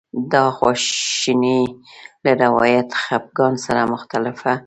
دا 0.31 0.43
خواشیني 0.57 1.61
له 2.23 2.31
روایتي 2.43 2.95
خپګان 3.03 3.53
سره 3.65 3.81
مختلفه 3.93 4.49
وه. 4.53 4.55